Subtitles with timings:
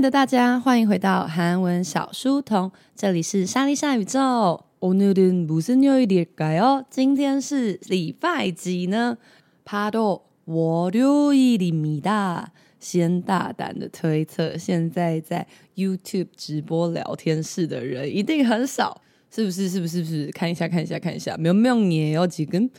[0.00, 4.64] 的大家，欢迎回到韩文小书童，这里是莎莉莎宇宙。
[4.80, 6.86] 오늘은무슨요일일까요？
[6.88, 9.18] 今天是礼拜几呢？
[9.66, 12.46] 바로월요일입니다。
[12.80, 19.68] 先大胆的推测，现在在 YouTube 直播聊天室的人一定很少，是不是？
[19.68, 20.02] 是不是？
[20.02, 20.30] 是不是？
[20.30, 22.70] 看一下，看一下，看一下，没有没有也有几根。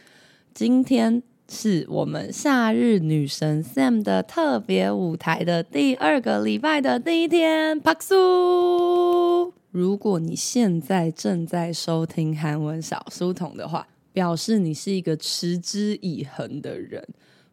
[0.56, 1.22] 今天
[1.53, 9.53] 是我们夏日女神 Sam 的特别舞台的第二个礼拜的第一天，Park Su。
[9.71, 17.07] 如果你现在正在收听韩文小书童的话，表示你是一个持之以恒的人。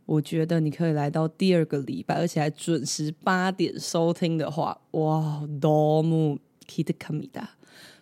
[0.06, 7.44] 我觉得你可以来到第二个礼拜，而且还准时八点收听的话，哇，多么 Kita Kameda！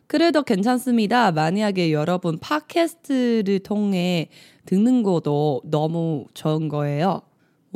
[0.08, 1.32] 그래도 괜찮습니다.
[1.32, 4.30] 만약에 여러분 팟캐스트를 통해
[4.66, 7.22] 듣는 것도 너무 좋은 거예요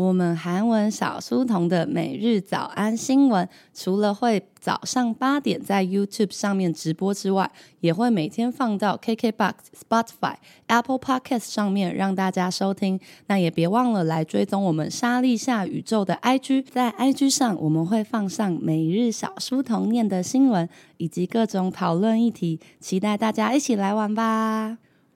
[0.02, 10.34] 我们韩文小书童的每日早安新闻，除了会早上八点在 YouTube 上面直播之外，也会每天放到 KKBOX、Spotify、
[10.66, 13.00] Apple Podcast 上面让大家收听。
[13.28, 24.80] 那也别忘了来追踪我们莎莉夏宇宙的 IG，在 IG 上我们会放上每日小书童念的新闻以及各种讨论议题，期待大家一起来玩吧。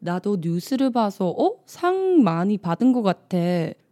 [0.00, 1.52] 나도 뉴스를 봐서 어?
[1.66, 3.38] 상 많이 받은 것 같아.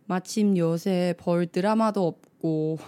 [0.06, 2.78] 마침 요새 볼 드라마도 없고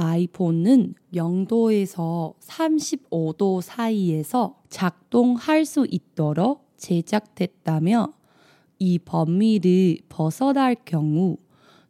[0.00, 8.14] 아이폰은 0도에서 35도 사이에서 작동할 수 있도록 제작됐다며
[8.78, 11.36] 이 범위를 벗어날 경우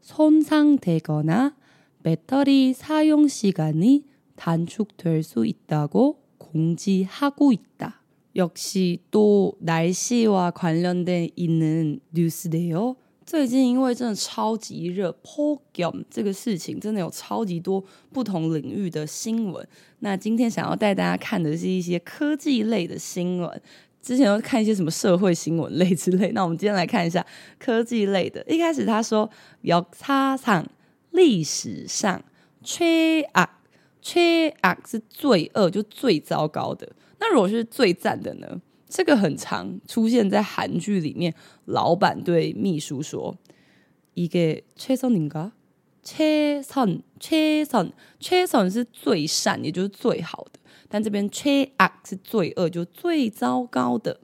[0.01, 1.55] 손상되거나
[2.03, 4.05] 배터리 사용 시간이
[4.35, 8.03] 단축될 수 있다고 공지하고 있다.
[8.35, 12.97] 역시 또 날씨와 관련된 있는 뉴스네요.
[13.31, 17.81] 最近因为真的超级热 p o g u m 这个事情真的有超级多
[18.13, 19.65] 不同领域的新闻。
[20.01, 23.63] 那今天想要带大家看的是一些科技类的新闻。
[24.03, 27.25] 之前要看一些什么社会新闻类之类，那我们今天来看一下
[27.57, 28.45] 科技类的。
[28.49, 29.31] 一开始他说
[29.61, 30.67] 要擦上
[31.13, 32.21] 历史上
[32.65, 33.61] 缺啊
[34.03, 36.91] 缺啊是罪恶，就最糟糕的。
[37.21, 38.61] 那如果是最赞的呢？
[38.90, 41.34] 这个很常出现在韩剧里面，
[41.66, 50.60] 老板对秘书说：“一个최선인가？최선 최선 최선是最善，也就是最好的。
[50.88, 54.20] 但这边최악是最恶，就最糟糕的。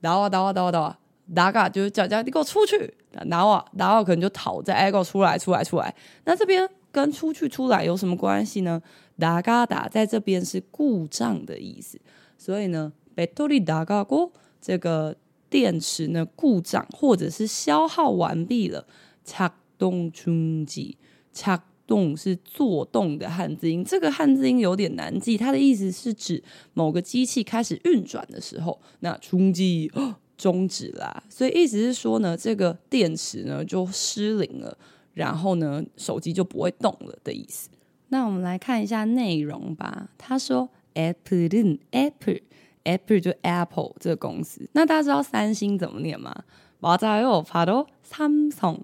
[0.00, 5.94] 나와나와나와나와나가就是叫叫你给我出去，나와나와可能就讨债，哎，给我出来出来出来。
[6.24, 8.82] 那这边跟出去出来有什么关系呢？
[9.18, 12.00] 나가다在这边是故障的意思，
[12.36, 15.16] 所以呢，배터리나가고这个。
[15.50, 18.86] 电池呢故障或者是消耗完毕了，
[19.24, 29.90] 작동중지，작 동是作动的汉字音，这个汉字音有点难记，它的意思是指某个机器开始运转的时候，那중지
[30.36, 34.76] 终止啦，所以意思是说呢，这个电池呢就失灵了，
[35.12, 37.68] 然后呢手机就不会动了的意思。
[38.08, 40.10] 那我们来看一下内容吧。
[40.18, 46.44] 他说，Apple Apple。Apple 就 Apple 这个公司，那大家知道三星怎么念吗？
[46.82, 48.80] 맞아요바로삼성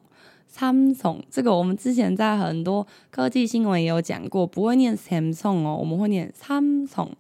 [0.55, 7.11] Samsung 这个我们之前在很多科技新闻也有讲过，不会念 Samsung 哦，我们会念 Samsung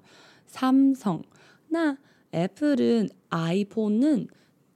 [0.52, 1.20] Samsung。
[1.68, 1.96] 那
[2.32, 4.26] Apple iPhone 呢？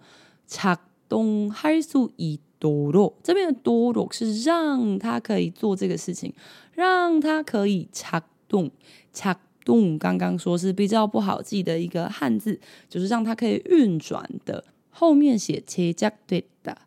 [0.50, 6.34] 작동할수있도록这边的도록是让它可以做这个事情，
[6.74, 12.60] 让它可以작동착动刚刚说是比较不好记的一个汉字，
[12.90, 16.78] 就是让它可以运转的，后面写切加对的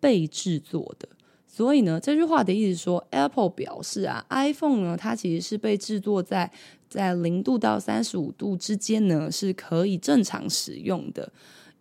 [0.00, 1.08] 被制作的。
[1.57, 6.51] 所以呢，这句话的意思说，Apple 表示啊，iPhone 呢，它其实是被制作在
[6.87, 11.33] 在零度到三十五度之间呢，是可以正常使用的。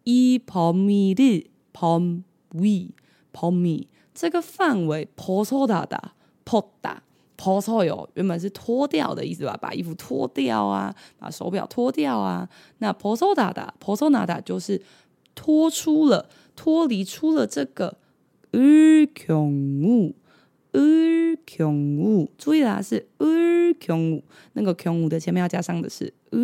[0.05, 1.45] 一 p o m i l
[1.75, 2.23] p o m
[2.55, 2.91] w e
[3.33, 6.13] p o m i 这个范围 p o s o d a d a
[6.47, 7.03] p o d a
[7.37, 12.49] p o s o 有原本是脱掉的意思吧，把衣服脱掉啊，把手表脱掉啊。
[12.79, 14.33] 那 p o s o d a d a p o s o n a d
[14.33, 14.81] a 就是
[15.35, 17.99] 脱出了，脱离出了这个。
[18.52, 18.60] 尔
[19.16, 19.52] 强
[19.82, 20.16] 物，
[20.74, 20.82] 尔
[21.46, 22.30] 强物。
[22.38, 23.28] 注意啦，是尔
[23.80, 26.40] 强物，那个强物的前面要加上的是尔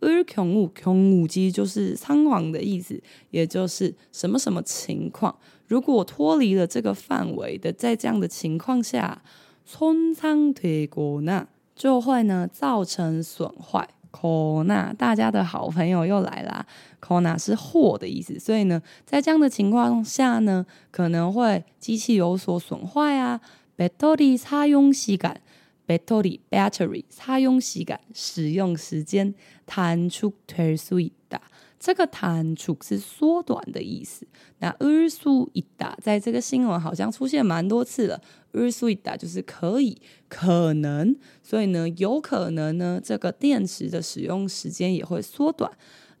[0.00, 5.36] 尔强物，强物其实就是仓皇的意思，也就是什么什么情况。
[5.66, 9.22] 如果脱离了这个范围的，在这样的情况下。
[9.68, 13.88] 손상되거나就会呢造成损坏。
[14.11, 16.65] Kona，大家的好朋友又来啦。
[16.99, 23.39] Kona 是货的意思，所以呢，在这样的情况下呢，可能会机器有所损坏啊。
[23.77, 25.41] Battery 擦用时间
[25.87, 29.33] ，Battery battery 擦用时间，使用时间，
[29.65, 31.41] 弹出退出一打。
[31.81, 34.27] 这个弹出是缩短的意思。
[34.59, 38.21] 那어수이다在这个新闻好像出现蛮多次了。
[38.53, 45.71] 어수이다就是可以可能，所以呢有可能呢这个电池的使用时间也会缩短。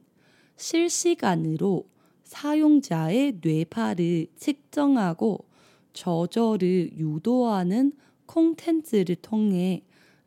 [0.57, 1.87] 실시간으로
[2.23, 5.45] 사용자의 뇌파를 측정하고
[5.93, 7.93] 저절을 유도하는
[8.25, 9.83] 콘텐츠를 통해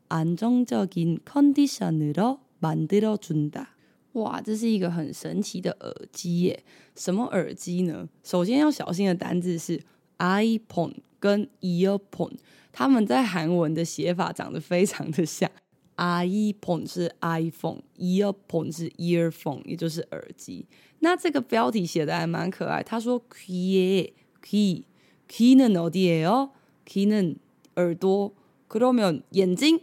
[0.09, 3.75] 안정적인 컨디션으로 만들어준다.
[4.14, 6.64] 哇，这是一个很神奇的耳机耶！
[6.95, 8.09] 什么耳机呢？
[8.23, 9.81] 首先要小心的单字是
[10.19, 12.37] iPhone 跟 earphone。
[12.73, 15.50] 他们在韩文的写法长得非常的像，
[15.97, 20.66] iPhone 是 iPhone，earphone 是 earphone，也就是耳机。
[21.00, 24.12] 那这个标题写的还蛮可爱，他说 귀에
[24.43, 24.85] 귀
[25.28, 26.50] 귀는 어디예요?
[26.85, 27.37] 귀는
[27.76, 28.35] 耳朵，
[28.69, 29.81] 그러면眼睛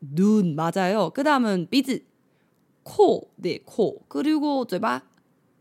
[0.00, 2.02] 눈 맞아요。그 다음은鼻子
[2.82, 5.02] 코 네 코， 그리고嘴巴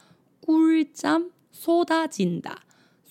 [0.42, 2.56] 꿀잠쏟아진다。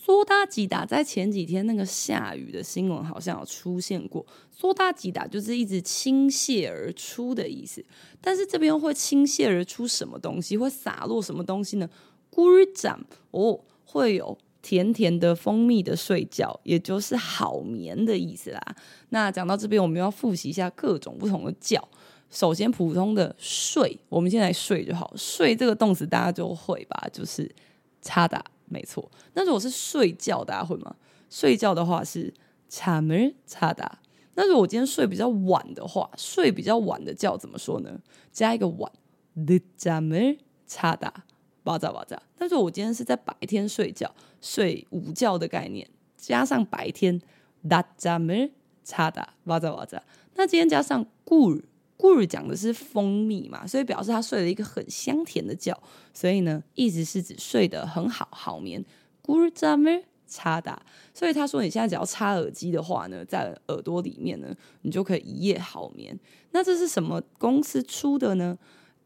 [0.09, 7.85] 苏打吉打在前几天那个下雨的新闻好像有出现过，苏打吉打就是一直倾泻而出的意思。
[8.19, 11.87] 但是这边会倾泻而出什么东西，会洒落什么东西呢？
[12.35, 12.99] 咕噜掌
[13.33, 18.77] 哦，会有甜甜的蜂蜜的睡觉，也就是好眠的意思啦。
[19.11, 21.87] 那讲到这边，我们要复习一下各种不同的叫。
[22.31, 25.13] 首先，普通的睡，我们先来睡就好。
[25.15, 27.55] 睡这个动词大家就会吧，就是
[28.01, 28.43] 擦打。
[28.68, 30.96] 没错，那如果是睡觉，大家会吗？
[31.30, 32.34] 睡觉的话是
[32.70, 33.92] 잠을자다。
[34.36, 38.00] 那如果我今天睡比较晚的话，睡比较晚的觉怎么说呢？
[38.32, 38.92] 加一个晚，
[39.36, 42.18] 늦잠을자다，맞아맞아。
[42.36, 44.12] 但是我今天是在白天睡觉，
[44.42, 45.88] 睡午觉的概念，
[46.18, 47.22] 加上白天，
[47.68, 50.02] 낮잠을자다，맞아맞아。
[50.36, 51.62] 那今天加上꿀。
[51.98, 55.78] 故事讲的是蜂蜜嘛，所以表示他睡了一个很香甜的觉，
[56.14, 58.84] 所以呢，意思是指睡得很好，好眠。
[59.26, 60.76] 꿀잠을자다，
[61.14, 66.20] 所以他说你现在只要插耳机的话呢，在耳朵里面呢，你就可以一夜好眠。
[66.52, 68.58] 那这是什么公司出的呢？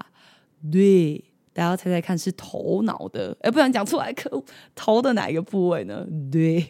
[0.72, 1.22] 뇌，
[1.52, 4.44] 大家猜猜看是头脑的，哎，不然讲出来可恶，
[4.76, 6.06] 头的哪一个部位呢？
[6.32, 6.66] 뇌，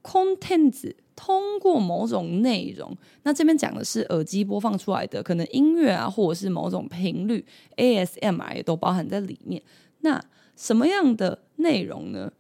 [0.03, 2.95] 콘텐츠通过某种内容。
[3.23, 7.43] 那这边讲的是耳机播放出来的，可能音乐啊，或者是某种频率，
[7.77, 9.63] ASMR 也都包含在里面。
[10.01, 10.21] 那
[10.55, 12.31] 什么样的内容呢？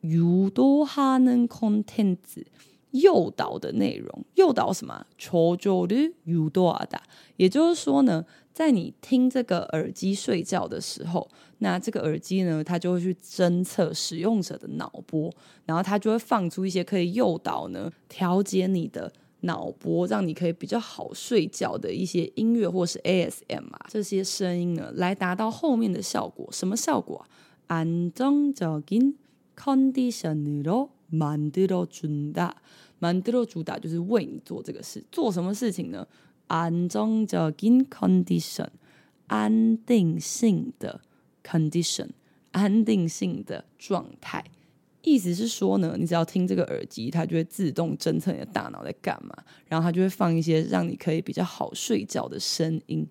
[0.00, 2.44] 诱导하는콘텐츠，
[2.90, 5.06] 诱导的内容，诱导什么？
[5.16, 6.98] 초조를유도하다。
[7.36, 15.32] 也就是说呢，在你听这个耳机睡觉的时候，那这个耳机呢，它就会去侦测使用者的脑波，
[15.66, 19.12] 然后它就会放出一些可以诱导呢，调节你的
[19.42, 26.48] 脑波，让你可以比较好睡觉的一些音乐或是 ASM 啊，这些声音呢，来达到后面的效果。
[26.52, 27.24] 什么效果？
[27.68, 29.14] 안정적인
[29.56, 32.54] 컨디션으로 만들어준다.
[32.98, 36.06] 만들어주다 就是为你做这个事，做什么事情呢？
[36.48, 38.70] 안정적인 컨디션，
[39.26, 41.00] 安定性的
[41.42, 42.10] condition，
[42.52, 44.44] 安定性的状态。
[45.02, 49.34] 意思是说呢，你只要听这个耳机，它就会自动侦测你的大脑在干嘛，
[49.66, 53.04] 然后它就会放一些让你可以比较好睡觉的声音。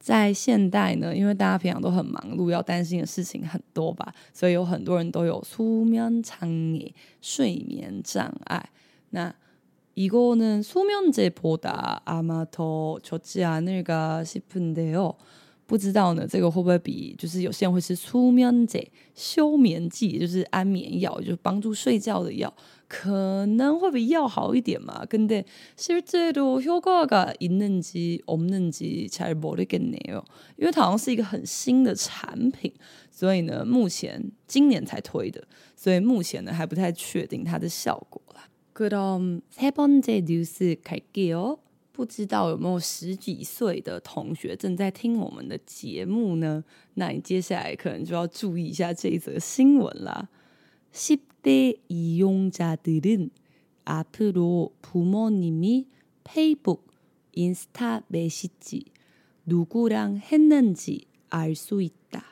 [0.00, 8.70] 在现代呢，因为大家平常都很忙碌，要担心的事情很多吧，所以有很多人都有수면장애睡眠障碍。
[9.10, 9.32] 那
[9.94, 15.14] 이거는 수면제보다 아마 더 좋지 않을까 싶은데요.
[15.66, 22.52] 不知道呢，这个会不会比就是有些人会吃수면제休眠剂，就是安眠药，就是帮助睡觉的药，
[22.88, 25.04] 可能会比药好一点嘛。
[25.06, 25.44] 근데
[25.76, 30.24] 실제로 효과가 있는지 없는지 잘 모르겠네요.
[30.56, 32.72] 因为它好像是一个很新的产品，
[33.12, 35.40] 所以呢，目前今年才推的，
[35.76, 38.20] 所以目前呢还不太确定它的效果。
[38.74, 41.58] 그럼 세 번째 뉴스 갈게요.
[41.92, 46.64] 不知道有没有十几岁的同学正在听我们的节目呢？
[46.94, 50.28] 那你接下来可能就要注意一下这一则新闻啦。
[50.94, 53.30] 10대 이용자들은
[53.84, 55.86] 앞으로 부모님이
[56.24, 56.86] 페이북,
[57.32, 58.84] 인스타 메시지
[59.44, 62.24] 누구랑 했는지 알 수 있다.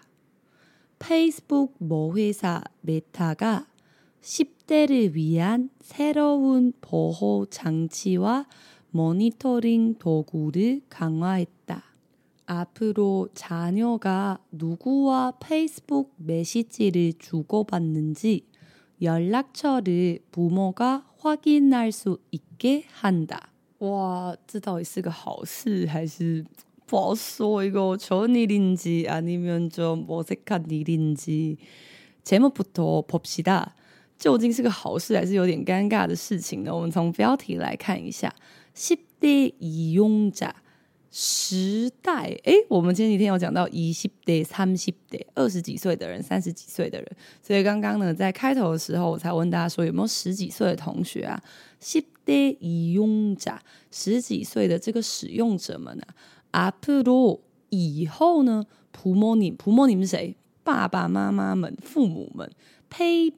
[0.98, 3.66] 페이스북 모 회사 메타가
[4.22, 8.46] 10대를 위한 새로운 보호 장치와
[8.90, 11.82] 모니터링 도구를 강화했다.
[12.46, 18.46] 앞으로 자녀가 누구와 페이스북 메시지를 주고받는지
[19.02, 23.52] 연락처를 부모가 확인할 수 있게 한다.
[23.80, 26.44] 와, 这到底是个好事还是
[26.86, 27.64] 不好说？
[27.64, 31.58] 이거 좋은 일인지 아니면 좀 어색한 일인지
[32.24, 33.76] 제목부터 봅시다.
[34.18, 36.74] 究竟是个好事还是有点尴尬的事情呢？
[36.74, 38.34] 我们从标题来看一下。
[38.74, 40.50] 10대이용자
[41.10, 47.10] 十代，哎，我们前几天有讲到20代、30代，二十几岁的人、三十几岁的人，
[47.42, 51.42] 所以刚刚呢，在开头的时候，我才问大家说有没有十几岁的同学啊？
[51.82, 53.58] 10대이용자
[53.90, 56.04] 十几岁的这个使用者们呢、
[56.50, 56.70] 啊？
[56.70, 57.40] 앞으로
[57.70, 58.66] 以后呢？
[58.92, 60.36] 부모님，부모님是谁？
[60.62, 62.50] 爸爸妈妈们、父母们。
[62.90, 63.30] 페이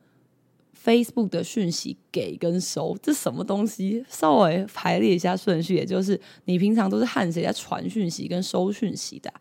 [0.75, 4.05] Facebook 的讯息给跟收，这什么东西？
[4.09, 9.33] 稍微排列一下顺序，也就是你平常都是和谁在传讯息跟收讯息的？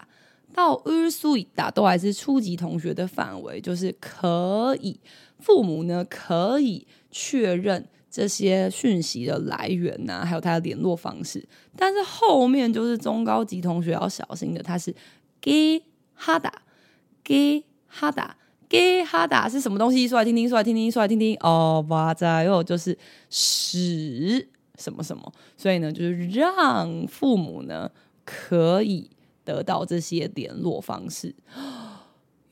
[0.52, 5.00] 到 Ur 苏以打都还是初级同学的范围，就是可以
[5.38, 11.42] 父母呢可以确认这些讯息的来源呐，还有他的联络方式。
[11.76, 14.94] 但是后面就是中高级同学要小心的，他是
[15.40, 15.82] 给
[16.14, 16.62] 哈打
[17.24, 18.36] 给哈打
[18.68, 20.06] 给哈打是什么东西？
[20.06, 22.96] 说来听听，说来听听，说来听听哦，哇塞哦，就是
[23.30, 24.46] 使
[24.78, 27.90] 什么什么，所以呢，就是让父母呢
[28.26, 29.08] 可以。
[29.43, 31.35] 得到这些联络方式。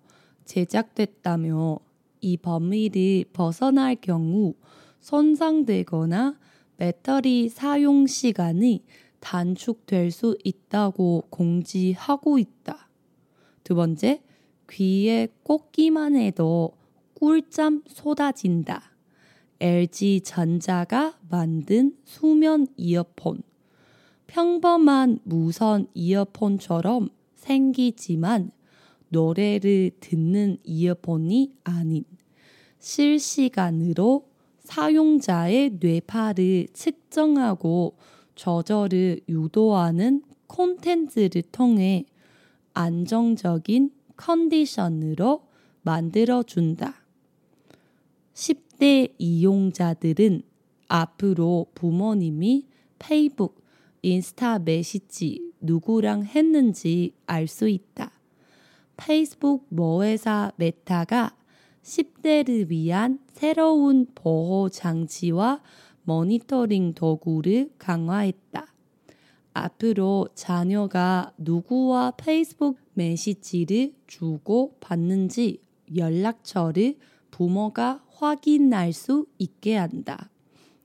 [0.45, 1.79] 제작됐다며
[2.21, 4.53] 이 범위를 벗어날 경우
[4.99, 6.37] 손상되거나
[6.77, 8.83] 배터리 사용 시간이
[9.19, 12.89] 단축될 수 있다고 공지하고 있다.
[13.63, 14.21] 두 번째,
[14.69, 16.73] 귀에 꽂기만 해도
[17.13, 18.81] 꿀잠 쏟아진다.
[19.59, 23.43] LG전자가 만든 수면 이어폰.
[24.25, 28.51] 평범한 무선 이어폰처럼 생기지만
[29.11, 32.05] 노래를 듣는 이어폰이 아닌
[32.79, 34.25] 실시간으로
[34.63, 37.97] 사용자의 뇌파를 측정하고
[38.35, 42.05] 조절을 유도하는 콘텐츠를 통해
[42.73, 45.47] 안정적인 컨디션으로
[45.81, 46.95] 만들어준다.
[48.33, 50.41] 10대 이용자들은
[50.87, 52.65] 앞으로 부모님이
[52.97, 53.61] 페이북,
[54.03, 58.20] 인스타 메시지 누구랑 했는지 알 수 있다.
[59.03, 61.35] 페이스북 모회사 메타가
[61.81, 65.59] 10대를 위한 새로운 보호 장치와
[66.03, 68.67] 모니터링 도구를 강화했다.
[69.53, 75.61] 앞으로 자녀가 누구와 페이스북 메시지를 주고 받는지
[75.95, 76.97] 연락처를
[77.31, 80.29] 부모가 확인할 수 있게 한다.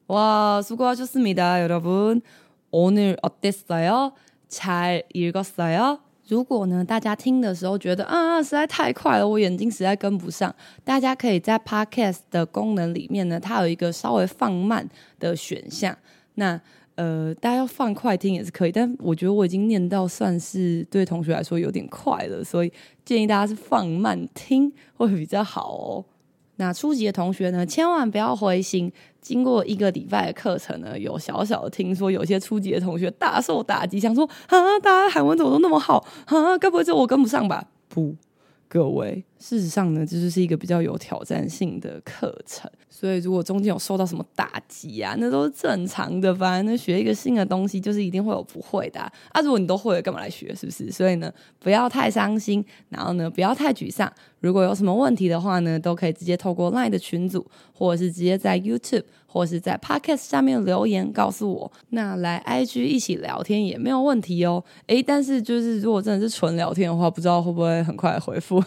[0.08, 2.22] 와, 수고하셨습니다, 여러분.
[2.70, 4.14] 오늘 어땠어요?
[4.48, 6.05] 잘 읽었어요?
[6.28, 14.88] 如果呢，大家听的时候觉得啊，实在太快了，我眼睛实在跟不上，大家可以在 Podcast 的功能里面呢，它有一个稍微放慢
[15.20, 15.96] 的选项。
[16.34, 16.60] 那
[16.96, 22.72] 呃，大家要放快听也是可以，但我觉得我已经念到算是对同学来说有点快了，所以
[23.04, 26.04] 建议大家是放慢听会比较好哦。
[26.56, 28.90] 那初级的同学呢，千万不要灰心。
[29.26, 36.56] 经过一个礼拜的课程呢，有小小的听说，有些初级的同学大受打击，想说啊，大家韩文怎么都那么好啊？
[36.58, 37.66] 该不会是我跟不上吧？
[37.88, 38.14] 不。
[38.68, 46.34] 各位，事实上呢，这就是一个比较有挑战性的课程，所以如果中间有受到什么打击啊，那都是正常的。
[46.34, 49.12] 反正呢，学一个新的东西，就是一定会有不会的啊。
[49.30, 50.52] 啊如果你都会了，干嘛来学？
[50.54, 50.90] 是不是？
[50.90, 54.12] 所以呢，不要太伤心，然后呢，不要太沮丧。
[54.46, 59.04] 如果有什么问题的话呢，都可以直接透过 LINE 的群组，或者是直接在 YouTube。
[59.28, 64.64] 或是在 Podcast 下面留言告诉我，那来 IG 一起聊天也没有问题哦。
[64.86, 68.58] 诶，但是就是如果真的是纯聊天的话，不知道会不会很快回复，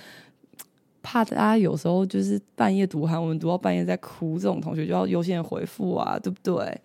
[1.00, 6.78] 怕大家有时候就是半夜读韩文读到半夜在哭，这种同学就要优先回复啊，对不对？